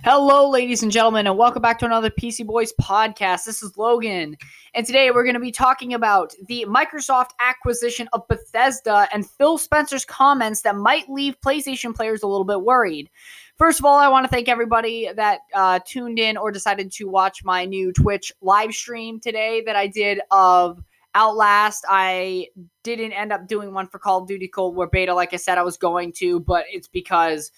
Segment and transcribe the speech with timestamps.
[0.00, 3.44] Hello, ladies and gentlemen, and welcome back to another PC Boys podcast.
[3.44, 4.36] This is Logan,
[4.74, 9.58] and today we're going to be talking about the Microsoft acquisition of Bethesda and Phil
[9.58, 13.10] Spencer's comments that might leave PlayStation players a little bit worried.
[13.58, 17.04] First of all, I want to thank everybody that uh, tuned in or decided to
[17.04, 20.82] watch my new Twitch live stream today that I did of
[21.14, 21.84] Outlast.
[21.88, 22.48] I
[22.82, 25.58] didn't end up doing one for Call of Duty Cold War Beta like I said
[25.58, 27.52] I was going to, but it's because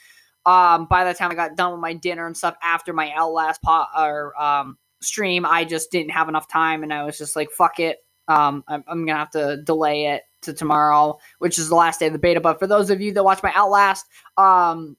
[0.47, 3.63] um, by the time I got done with my dinner and stuff after my Outlast
[3.63, 7.51] pot or um, stream, I just didn't have enough time, and I was just like,
[7.51, 7.99] "Fuck it."
[8.29, 12.07] Um, I'm, I'm gonna have to delay it to tomorrow, which is the last day
[12.07, 12.41] of the beta.
[12.41, 14.97] But for those of you that watch my Outlast um,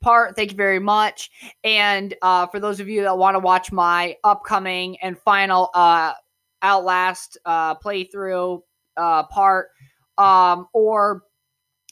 [0.00, 1.30] part, thank you very much.
[1.64, 6.12] And uh, for those of you that want to watch my upcoming and final uh,
[6.62, 8.62] Outlast uh, playthrough
[8.96, 9.68] uh, part,
[10.16, 11.22] um, or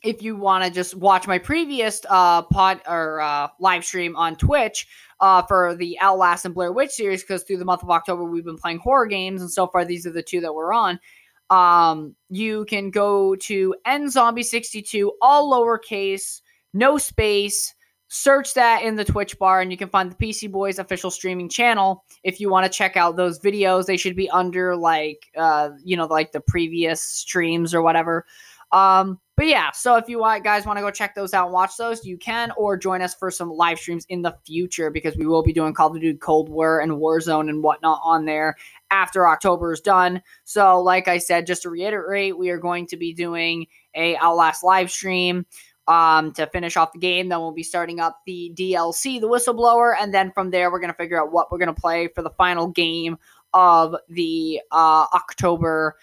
[0.02, 4.36] if you want to just watch my previous uh, pod or uh, live stream on
[4.36, 4.86] Twitch
[5.20, 8.44] uh, for the Outlast and Blair Witch series, because through the month of October we've
[8.44, 11.00] been playing horror games, and so far these are the two that we're on.
[11.48, 16.40] Um, you can go to nzombie62, all lowercase,
[16.74, 17.72] no space.
[18.08, 21.48] Search that in the Twitch bar, and you can find the PC Boys official streaming
[21.48, 22.04] channel.
[22.22, 25.96] If you want to check out those videos, they should be under like uh, you
[25.96, 28.24] know like the previous streams or whatever.
[28.72, 31.52] Um, but yeah, so if you want guys want to go check those out and
[31.52, 35.14] watch those, you can, or join us for some live streams in the future because
[35.16, 38.56] we will be doing Call of Duty Cold War and Warzone and whatnot on there
[38.90, 40.22] after October is done.
[40.44, 44.64] So, like I said, just to reiterate, we are going to be doing a Outlast
[44.64, 45.44] live stream
[45.86, 47.28] um, to finish off the game.
[47.28, 50.94] Then we'll be starting up the DLC, the Whistleblower, and then from there we're to
[50.94, 53.18] figure out what we're to play for the final game
[53.52, 55.96] of the uh, October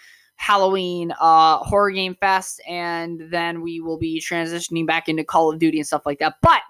[0.43, 5.57] Halloween uh, horror game fest, and then we will be transitioning back into Call of
[5.57, 6.35] Duty and stuff like that.
[6.41, 6.61] But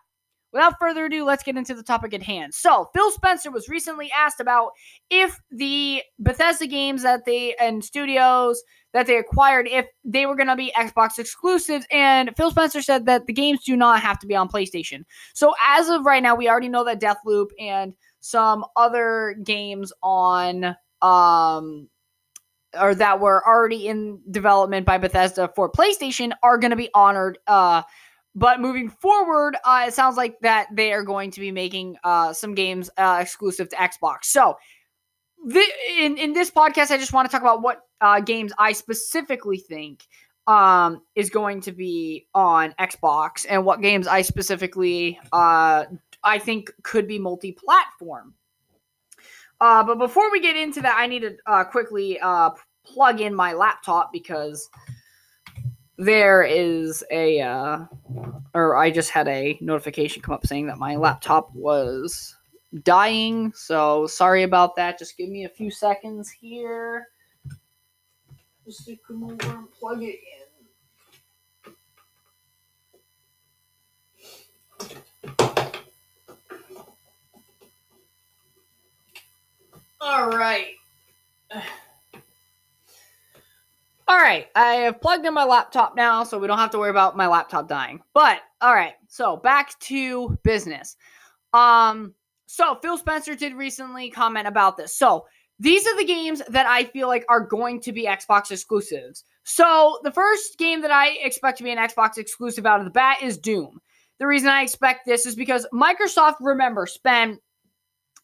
[0.51, 2.53] without further ado, let's get into the topic at hand.
[2.53, 4.73] So, Phil Spencer was recently asked about
[5.09, 8.61] if the Bethesda games that they and studios
[8.93, 13.07] that they acquired, if they were going to be Xbox exclusives, and Phil Spencer said
[13.07, 15.03] that the games do not have to be on PlayStation.
[15.33, 20.75] So, as of right now, we already know that Deathloop and some other games on
[21.01, 21.89] um
[22.79, 27.37] or that were already in development by Bethesda for PlayStation are going to be honored.
[27.47, 27.83] Uh,
[28.35, 32.33] but moving forward, uh, it sounds like that they are going to be making uh,
[32.33, 34.25] some games uh, exclusive to Xbox.
[34.25, 34.57] So,
[35.51, 35.69] th-
[35.99, 39.57] in in this podcast, I just want to talk about what uh, games I specifically
[39.57, 40.07] think
[40.47, 45.85] um, is going to be on Xbox, and what games I specifically uh,
[46.23, 48.33] I think could be multi-platform.
[49.61, 52.51] Uh, but before we get into that, I need to uh, quickly uh,
[52.85, 54.69] plug in my laptop because
[55.97, 57.85] there is a, uh,
[58.53, 62.35] or I just had a notification come up saying that my laptop was
[62.81, 63.53] dying.
[63.55, 64.99] So sorry about that.
[64.99, 67.07] Just give me a few seconds here.
[68.65, 70.19] Just to come over and plug it
[75.27, 75.52] in.
[80.05, 80.75] All right.
[84.05, 86.89] All right, I have plugged in my laptop now, so we don't have to worry
[86.89, 88.01] about my laptop dying.
[88.13, 90.97] But all right, so back to business.
[91.53, 92.13] Um,
[92.47, 94.97] so Phil Spencer did recently comment about this.
[94.97, 95.25] So
[95.57, 99.23] these are the games that I feel like are going to be Xbox exclusives.
[99.45, 102.91] So the first game that I expect to be an Xbox exclusive out of the
[102.91, 103.79] bat is Doom.
[104.19, 107.39] The reason I expect this is because Microsoft, remember, spent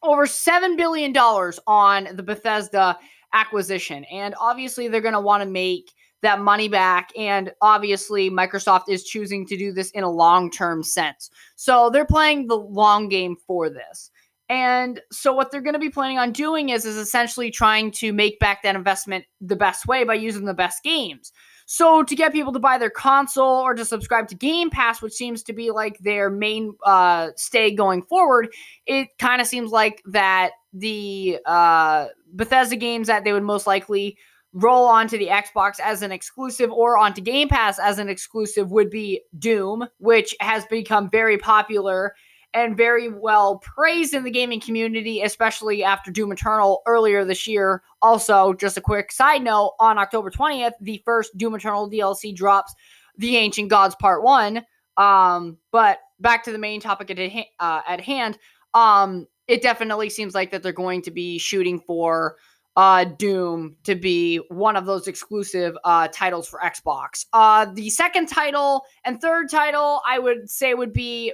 [0.04, 2.98] over $7 billion on the Bethesda
[3.34, 4.04] acquisition.
[4.06, 7.12] And obviously, they're going to want to make that money back.
[7.18, 11.30] And obviously, Microsoft is choosing to do this in a long term sense.
[11.56, 14.12] So they're playing the long game for this.
[14.50, 18.12] And so what they're going to be planning on doing is is essentially trying to
[18.12, 21.32] make back that investment the best way by using the best games.
[21.72, 25.14] So to get people to buy their console or to subscribe to Game Pass, which
[25.14, 28.52] seems to be like their main uh, stay going forward,
[28.88, 34.18] it kind of seems like that the uh, Bethesda games that they would most likely
[34.52, 38.90] roll onto the Xbox as an exclusive or onto Game Pass as an exclusive would
[38.90, 42.16] be Doom, which has become very popular
[42.54, 47.84] and very well praised in the gaming community, especially after Doom Eternal earlier this year.
[48.02, 52.74] Also, just a quick side note on October 20th, the first Doom Eternal DLC drops
[53.18, 54.66] The Ancient Gods Part 1.
[54.98, 57.20] Um, but back to the main topic at,
[57.60, 58.38] uh, at hand,
[58.74, 62.38] um, it definitely seems like that they're going to be shooting for
[62.76, 67.26] uh, Doom to be one of those exclusive uh, titles for Xbox.
[67.34, 71.34] Uh, the second title and third title, I would say, would be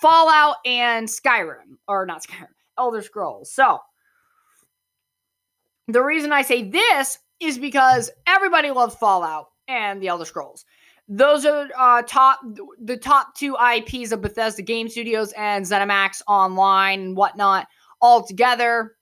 [0.00, 2.48] Fallout and Skyrim, or not Skyrim,
[2.78, 3.52] Elder Scrolls.
[3.52, 3.78] So
[5.88, 10.64] the reason I say this is because everybody loves Fallout and the Elder Scrolls.
[11.08, 12.40] Those are uh, top
[12.80, 17.66] the top two IPs of Bethesda Game Studios and ZeniMax Online and whatnot
[18.00, 18.96] all together,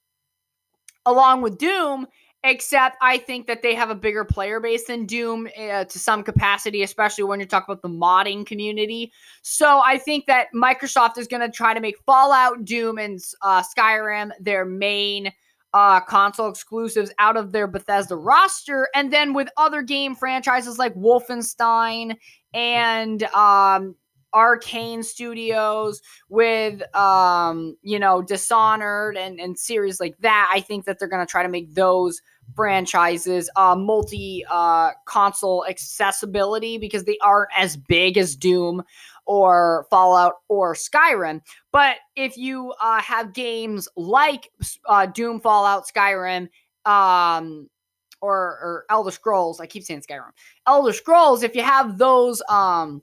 [1.04, 2.06] along with Doom.
[2.48, 6.22] Except I think that they have a bigger player base than Doom uh, to some
[6.22, 9.12] capacity, especially when you talk about the modding community.
[9.42, 13.64] So I think that Microsoft is going to try to make Fallout, Doom, and uh,
[13.64, 15.32] Skyrim their main
[15.74, 20.94] uh, console exclusives out of their Bethesda roster, and then with other game franchises like
[20.94, 22.16] Wolfenstein
[22.54, 23.96] and um,
[24.32, 31.00] Arkane Studios, with um, you know Dishonored and and series like that, I think that
[31.00, 32.22] they're going to try to make those
[32.54, 38.82] franchises uh, multi uh, console accessibility because they aren't as big as Doom
[39.26, 41.42] or Fallout or Skyrim.
[41.72, 44.50] But if you uh, have games like
[44.86, 46.48] uh, Doom, Fallout, Skyrim,
[46.84, 47.68] um,
[48.22, 50.30] or, or Elder Scrolls, I keep saying Skyrim,
[50.66, 53.02] Elder Scrolls, if you have those um,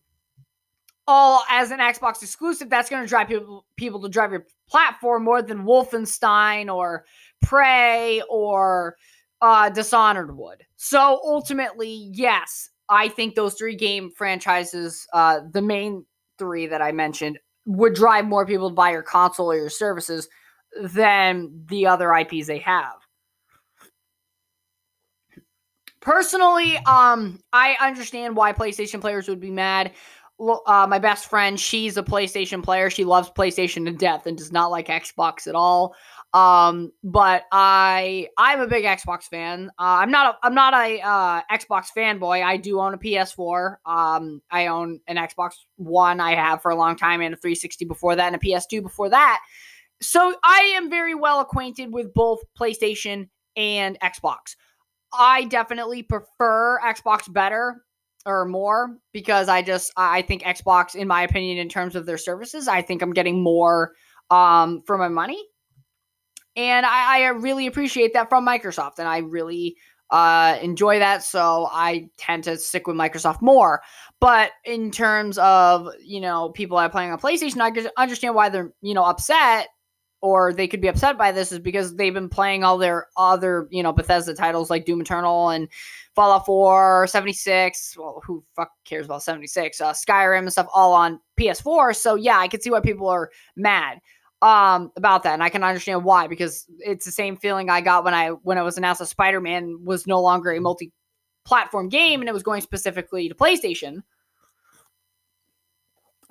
[1.07, 5.23] all as an Xbox exclusive, that's going to drive people, people to drive your platform
[5.23, 7.05] more than Wolfenstein or
[7.41, 8.95] Prey or
[9.43, 10.63] uh, Dishonored would.
[10.77, 16.05] So ultimately, yes, I think those three game franchises, uh, the main
[16.39, 20.29] three that I mentioned would drive more people to buy your console or your services
[20.81, 22.95] than the other IPs they have.
[25.99, 29.91] Personally, um, I understand why PlayStation players would be mad.
[30.39, 32.89] Uh, my best friend, she's a PlayStation player.
[32.89, 35.95] She loves PlayStation to death and does not like Xbox at all.
[36.33, 39.69] Um, but I I'm a big Xbox fan.
[39.77, 42.43] Uh, I'm not a I'm not a uh, Xbox fanboy.
[42.43, 43.75] I do own a PS4.
[43.85, 46.19] Um, I own an Xbox One.
[46.19, 49.09] I have for a long time, and a 360 before that, and a PS2 before
[49.09, 49.41] that.
[50.01, 54.55] So I am very well acquainted with both PlayStation and Xbox.
[55.13, 57.83] I definitely prefer Xbox better
[58.25, 62.17] or more because I just I think Xbox, in my opinion, in terms of their
[62.17, 63.93] services, I think I'm getting more
[64.31, 65.39] um, for my money
[66.55, 69.77] and I, I really appreciate that from Microsoft, and I really
[70.09, 71.23] uh, enjoy that.
[71.23, 73.81] So I tend to stick with Microsoft more.
[74.19, 78.35] But in terms of you know people that are playing on PlayStation, I can understand
[78.35, 79.69] why they're you know upset
[80.23, 83.67] or they could be upset by this is because they've been playing all their other,
[83.71, 85.67] you know, Bethesda titles like Doom Eternal and
[86.15, 87.97] Fallout 4, 76.
[87.97, 89.81] Well, who fuck cares about 76?
[89.81, 91.93] Uh, Skyrim and stuff all on PS4.
[91.97, 93.99] So yeah, I can see why people are mad
[94.43, 98.03] um, about that, and I can understand why because it's the same feeling I got
[98.03, 100.91] when I when it was announced that Spider Man was no longer a multi
[101.45, 104.03] platform game and it was going specifically to PlayStation.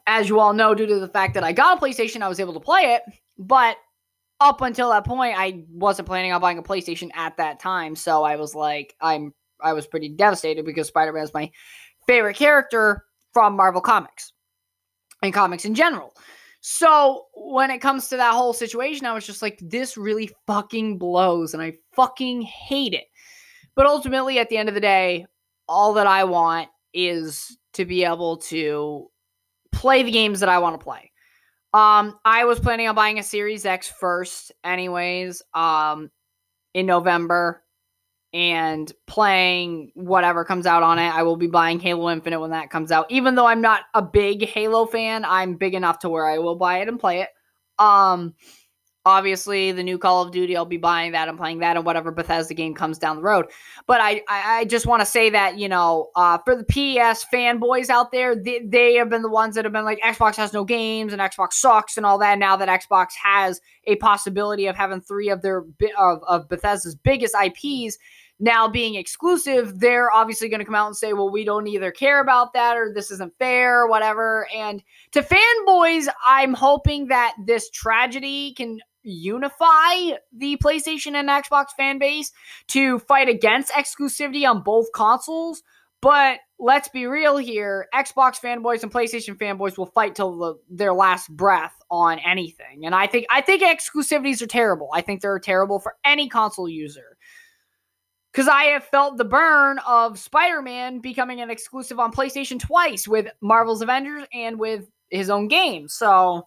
[0.07, 2.39] As you all know, due to the fact that I got a PlayStation, I was
[2.39, 3.03] able to play it,
[3.39, 3.77] but
[4.41, 7.97] up until that point, I wasn't planning on buying a PlayStation at that time.
[7.97, 11.51] So I was like, I'm I was pretty devastated because Spider Man is my
[12.07, 14.35] favorite character from Marvel Comics
[15.23, 16.13] and comics in general.
[16.65, 20.97] So when it comes to that whole situation, I was just like, this really fucking
[20.97, 23.07] blows and I fucking hate it.
[23.75, 25.27] But ultimately, at the end of the day,
[25.69, 29.11] all that I want is to be able to
[29.73, 31.11] play the games that I want to play.
[31.75, 36.11] Um, I was planning on buying a Series X first, anyways, um,
[36.75, 37.62] in November
[38.33, 41.09] and playing whatever comes out on it.
[41.09, 43.11] I will be buying Halo Infinite when that comes out.
[43.11, 46.57] Even though I'm not a big Halo fan, I'm big enough to where I will
[46.57, 47.29] buy it and play it.
[47.79, 48.35] Um
[49.05, 52.13] obviously the new Call of Duty, I'll be buying that and playing that and whatever
[52.13, 53.47] Bethesda game comes down the road.
[53.87, 57.27] But I I, I just want to say that, you know, uh, for the PS
[57.33, 60.53] fanboys out there, they, they have been the ones that have been like Xbox has
[60.53, 62.39] no games and Xbox sucks and all that.
[62.39, 65.65] Now that Xbox has a possibility of having three of their
[65.99, 67.99] of, of Bethesda's biggest IPs
[68.43, 71.93] now being exclusive, they're obviously going to come out and say, well, we don't either
[71.93, 74.49] care about that or this isn't fair or whatever.
[74.55, 74.83] And
[75.13, 82.33] to fanboys, I'm hoping that this tragedy can unify the PlayStation and Xbox fan base
[82.69, 85.63] to fight against exclusivity on both consoles.
[86.01, 90.93] But let's be real here Xbox fanboys and PlayStation fanboys will fight till the, their
[90.93, 92.87] last breath on anything.
[92.87, 94.89] And I think I think exclusivities are terrible.
[94.93, 97.17] I think they're terrible for any console user
[98.33, 103.07] because I have felt the burn of Spider Man becoming an exclusive on PlayStation twice
[103.07, 105.89] with Marvel's Avengers and with his own game.
[105.89, 106.47] So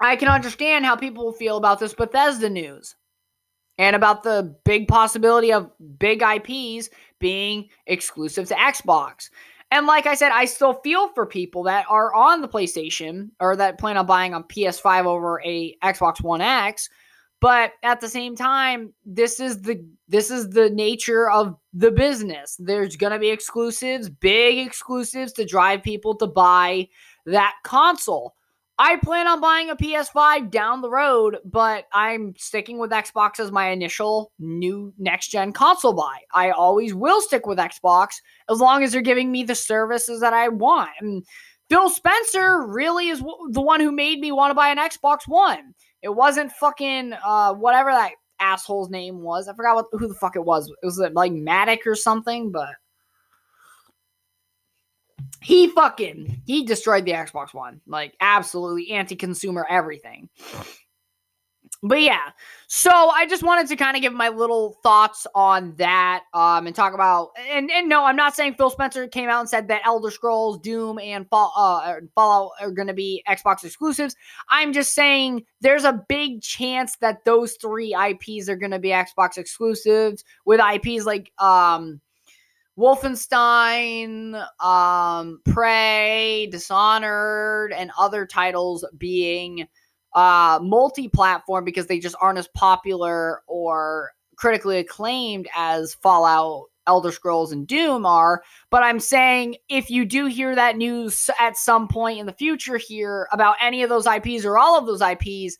[0.00, 2.94] I can understand how people feel about this Bethesda news
[3.78, 9.30] and about the big possibility of big IPs being exclusive to Xbox.
[9.72, 13.56] And like I said, I still feel for people that are on the PlayStation or
[13.56, 16.88] that plan on buying a PS5 over a Xbox One X.
[17.40, 22.56] But at the same time, this is the this is the nature of the business.
[22.58, 26.88] There's gonna be exclusives, big exclusives to drive people to buy
[27.26, 28.34] that console.
[28.78, 33.50] I plan on buying a PS5 down the road, but I'm sticking with Xbox as
[33.50, 36.18] my initial new next gen console buy.
[36.34, 38.08] I always will stick with Xbox
[38.50, 40.90] as long as they're giving me the services that I want.
[41.00, 41.24] And
[41.70, 45.74] Phil Spencer really is the one who made me want to buy an Xbox One.
[46.02, 49.48] It wasn't fucking uh, whatever that asshole's name was.
[49.48, 50.70] I forgot what who the fuck it was.
[50.70, 52.70] It was like Matic or something, but
[55.42, 57.80] he fucking he destroyed the Xbox One.
[57.86, 60.28] Like absolutely anti-consumer everything.
[61.88, 62.30] But yeah,
[62.66, 66.74] so I just wanted to kind of give my little thoughts on that um, and
[66.74, 69.82] talk about and and no, I'm not saying Phil Spencer came out and said that
[69.84, 74.16] Elder Scrolls, Doom, and Fall, uh, Fallout are going to be Xbox exclusives.
[74.48, 78.88] I'm just saying there's a big chance that those three IPs are going to be
[78.88, 82.00] Xbox exclusives with IPs like um
[82.78, 89.66] Wolfenstein, um, Prey, Dishonored, and other titles being
[90.16, 97.12] uh, multi platform because they just aren't as popular or critically acclaimed as Fallout, Elder
[97.12, 98.42] Scrolls, and Doom are.
[98.70, 102.78] But I'm saying if you do hear that news at some point in the future
[102.78, 105.58] here about any of those IPs or all of those IPs,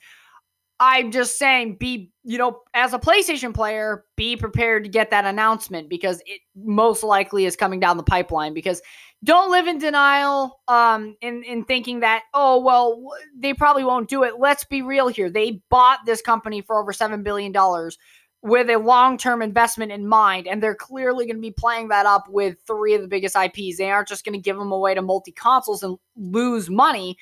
[0.78, 5.24] I'm just saying, be, you know, as a PlayStation player, be prepared to get that
[5.24, 8.52] announcement because it most likely is coming down the pipeline.
[8.52, 8.82] Because
[9.24, 13.02] don't live in denial um, in, in thinking that, oh, well,
[13.36, 14.34] they probably won't do it.
[14.38, 15.30] Let's be real here.
[15.30, 17.52] They bought this company for over $7 billion
[18.42, 22.06] with a long term investment in mind, and they're clearly going to be playing that
[22.06, 23.78] up with three of the biggest IPs.
[23.78, 27.16] They aren't just going to give them away to multi consoles and lose money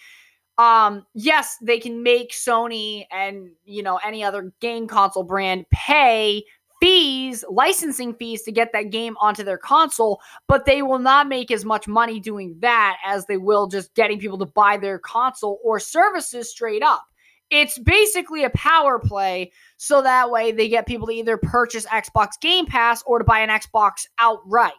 [0.58, 6.44] um yes they can make sony and you know any other game console brand pay
[6.84, 11.50] fees licensing fees to get that game onto their console but they will not make
[11.50, 15.58] as much money doing that as they will just getting people to buy their console
[15.64, 17.02] or services straight up.
[17.48, 22.32] It's basically a power play so that way they get people to either purchase xbox
[22.38, 24.72] game pass or to buy an xbox outright.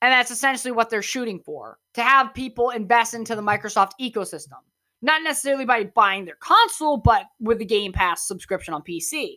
[0.00, 4.60] And that's essentially what they're shooting for to have people invest into the microsoft ecosystem.
[5.02, 9.36] Not necessarily by buying their console, but with the Game Pass subscription on PC.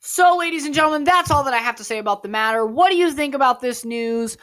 [0.00, 2.64] So, ladies and gentlemen, that's all that I have to say about the matter.
[2.64, 4.36] What do you think about this news?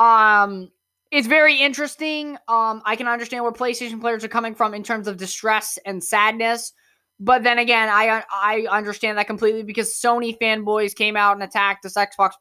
[0.00, 0.70] Um,
[1.10, 2.38] it's very interesting.
[2.48, 6.02] Um, I can understand where PlayStation players are coming from in terms of distress and
[6.02, 6.72] sadness.
[7.20, 11.82] But then again, I I understand that completely because Sony fanboys came out and attacked
[11.82, 12.32] this Xbox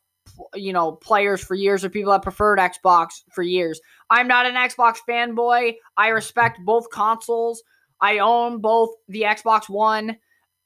[0.55, 3.81] you know players for years or people that preferred Xbox for years.
[4.09, 5.75] I'm not an Xbox fanboy.
[5.97, 7.61] I respect both consoles.
[7.99, 10.17] I own both the Xbox One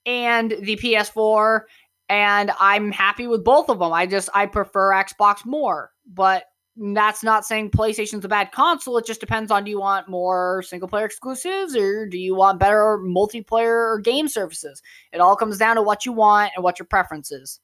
[0.05, 1.61] and the PS4
[2.09, 3.93] and I'm happy with both of them.
[3.93, 5.91] I just I prefer Xbox more.
[6.05, 6.45] But
[6.77, 8.97] that's not saying PlayStation's a bad console.
[8.97, 12.59] It just depends on do you want more single player exclusives or do you want
[12.59, 14.81] better multiplayer or game services?
[15.13, 17.59] It all comes down to what you want and what your preference is.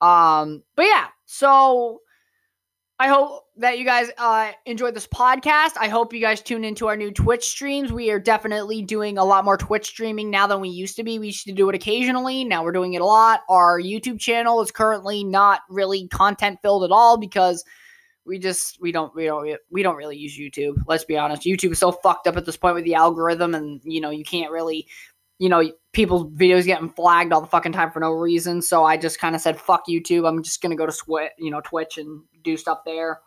[0.00, 2.00] Um, but yeah, so
[3.00, 5.74] I hope that you guys uh, enjoyed this podcast.
[5.78, 7.92] I hope you guys tune into our new Twitch streams.
[7.92, 11.20] We are definitely doing a lot more Twitch streaming now than we used to be.
[11.20, 12.42] We used to do it occasionally.
[12.42, 13.42] Now we're doing it a lot.
[13.48, 17.64] Our YouTube channel is currently not really content filled at all because
[18.26, 20.74] we just we don't we don't we don't really use YouTube.
[20.88, 21.42] Let's be honest.
[21.42, 24.24] YouTube is so fucked up at this point with the algorithm, and you know you
[24.24, 24.88] can't really
[25.38, 28.60] you know, people's videos getting flagged all the fucking time for no reason.
[28.60, 30.28] So I just kind of said, fuck YouTube.
[30.28, 33.20] I'm just going to go to Switch, you know, Twitch and do stuff there.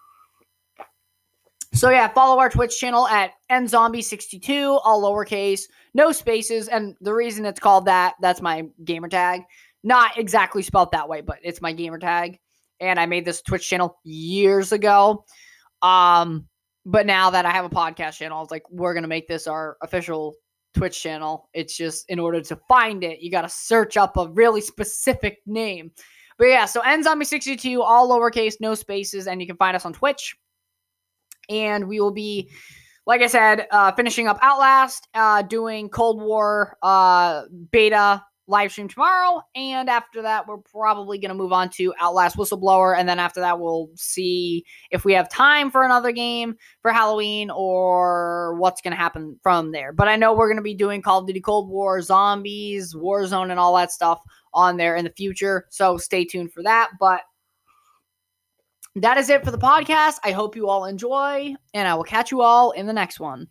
[1.73, 5.61] So yeah, follow our Twitch channel at nzombie62, all lowercase,
[5.93, 6.67] no spaces.
[6.67, 9.43] And the reason it's called that, that's my gamer tag.
[9.83, 12.39] Not exactly spelled that way, but it's my gamer tag.
[12.81, 15.23] And I made this Twitch channel years ago.
[15.81, 16.47] Um,
[16.85, 19.47] but now that I have a podcast channel, I was like, we're gonna make this
[19.47, 20.35] our official
[20.73, 21.49] Twitch channel.
[21.53, 25.39] It's just in order to find it, you got to search up a really specific
[25.45, 25.91] name.
[26.37, 30.35] But yeah, so nzombie62, all lowercase, no spaces, and you can find us on Twitch.
[31.49, 32.49] And we will be,
[33.05, 38.87] like I said, uh, finishing up Outlast, uh, doing Cold War uh, beta live stream
[38.87, 39.41] tomorrow.
[39.55, 42.95] And after that, we're probably going to move on to Outlast Whistleblower.
[42.95, 47.49] And then after that, we'll see if we have time for another game for Halloween
[47.49, 49.91] or what's going to happen from there.
[49.93, 53.49] But I know we're going to be doing Call of Duty Cold War, Zombies, Warzone,
[53.49, 54.21] and all that stuff
[54.53, 55.65] on there in the future.
[55.69, 56.91] So stay tuned for that.
[56.99, 57.21] But
[58.95, 60.17] that is it for the podcast.
[60.23, 63.47] I hope you all enjoy, and I will catch you all in the next one.